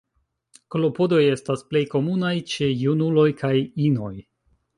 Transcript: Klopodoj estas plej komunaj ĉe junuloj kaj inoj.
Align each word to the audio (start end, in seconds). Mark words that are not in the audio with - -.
Klopodoj 0.75 1.19
estas 1.33 1.63
plej 1.73 1.83
komunaj 1.91 2.33
ĉe 2.55 2.71
junuloj 2.87 3.27
kaj 3.45 3.53
inoj. 3.91 4.13